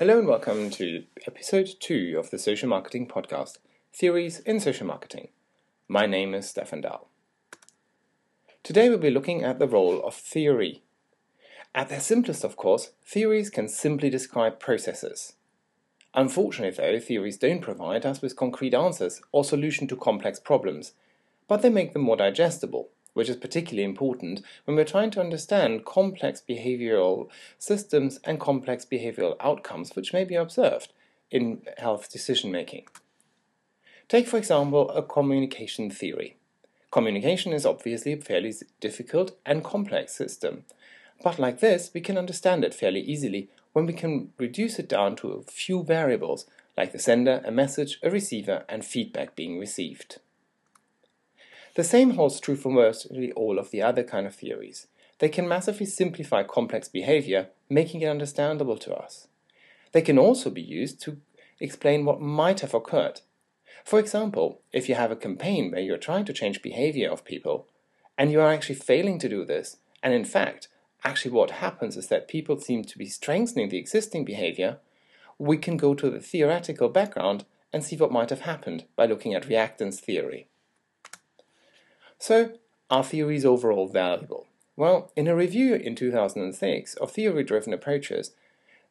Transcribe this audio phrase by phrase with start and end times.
[0.00, 3.58] Hello and welcome to episode 2 of the Social Marketing Podcast
[3.92, 5.28] Theories in Social Marketing.
[5.88, 7.10] My name is Stephan Dahl.
[8.62, 10.82] Today we'll be looking at the role of theory.
[11.74, 15.34] At their simplest, of course, theories can simply describe processes.
[16.14, 20.94] Unfortunately, though, theories don't provide us with concrete answers or solution to complex problems,
[21.46, 25.84] but they make them more digestible which is particularly important when we're trying to understand
[25.84, 27.28] complex behavioral
[27.58, 30.92] systems and complex behavioral outcomes which may be observed
[31.30, 32.84] in health decision making.
[34.08, 36.36] Take, for example, a communication theory.
[36.90, 40.64] Communication is obviously a fairly difficult and complex system,
[41.22, 45.14] but like this, we can understand it fairly easily when we can reduce it down
[45.16, 46.46] to a few variables
[46.76, 50.18] like the sender, a message, a receiver, and feedback being received.
[51.74, 54.88] The same holds true for virtually all of the other kind of theories.
[55.20, 59.28] They can massively simplify complex behavior, making it understandable to us.
[59.92, 61.18] They can also be used to
[61.60, 63.20] explain what might have occurred.
[63.84, 67.68] For example, if you have a campaign where you're trying to change behavior of people,
[68.18, 70.68] and you are actually failing to do this, and in fact,
[71.04, 74.78] actually what happens is that people seem to be strengthening the existing behavior,
[75.38, 79.34] we can go to the theoretical background and see what might have happened by looking
[79.34, 80.48] at reactance theory.
[82.20, 82.52] So,
[82.90, 84.46] are theories overall valuable?
[84.76, 88.32] Well, in a review in 2006 of theory driven approaches,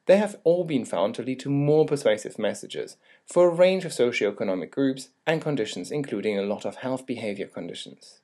[0.08, 3.92] they have all been found to lead to more persuasive messages for a range of
[3.92, 8.20] socioeconomic groups and conditions, including a lot of health behavior conditions.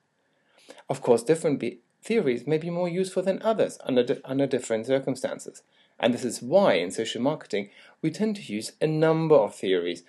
[0.88, 4.86] Of course, different be- theories may be more useful than others under, di- under different
[4.86, 5.62] circumstances,
[6.00, 7.70] and this is why in social marketing
[8.02, 10.02] we tend to use a number of theories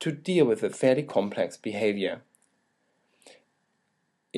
[0.00, 2.22] to deal with a fairly complex behavior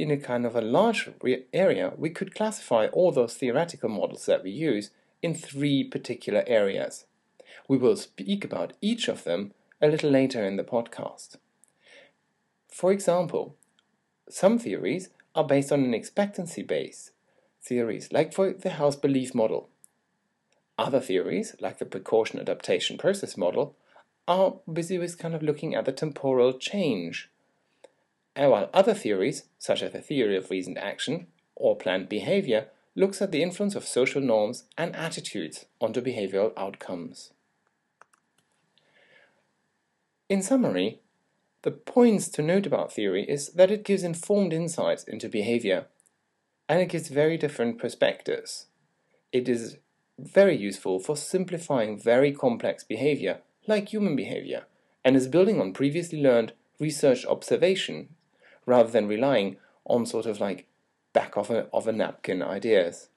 [0.02, 1.08] in a kind of a large
[1.52, 4.90] area, we could classify all those theoretical models that we use
[5.22, 7.04] in three particular areas.
[7.68, 11.36] We will speak about each of them a little later in the podcast.
[12.68, 13.56] For example,
[14.28, 17.12] some theories are based on an expectancy base
[17.62, 19.68] theories, like for the health belief model.
[20.78, 23.74] Other theories, like the precaution adaptation process model,
[24.26, 27.30] are busy with kind of looking at the temporal change
[28.46, 31.26] while other theories, such as the theory of reasoned action
[31.56, 37.32] or planned behavior, looks at the influence of social norms and attitudes onto behavioral outcomes.
[40.28, 41.00] In summary,
[41.62, 45.86] the points to note about theory is that it gives informed insights into behavior
[46.68, 48.66] and it gives very different perspectives.
[49.32, 49.78] It is
[50.18, 54.66] very useful for simplifying very complex behavior, like human behavior,
[55.04, 58.10] and is building on previously learned research observation
[58.68, 59.56] rather than relying
[59.86, 60.66] on sort of like
[61.14, 63.08] back of a, of a napkin ideas.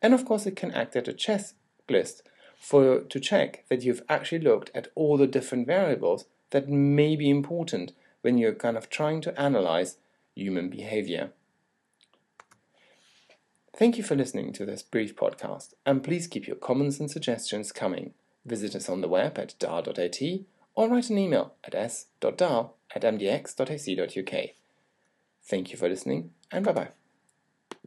[0.00, 2.22] And of course, it can act as a checklist
[2.56, 7.28] for to check that you've actually looked at all the different variables that may be
[7.28, 9.96] important when you're kind of trying to analyze
[10.36, 11.30] human behavior.
[13.74, 17.72] Thank you for listening to this brief podcast, and please keep your comments and suggestions
[17.72, 18.12] coming.
[18.44, 20.20] Visit us on the web at dahl.at
[20.74, 24.61] or write an email at s.dahl at mdx.ac.uk.
[25.44, 27.01] Thank you for listening, and bye bye.